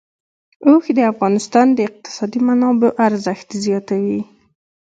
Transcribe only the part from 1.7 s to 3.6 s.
د اقتصادي منابعو ارزښت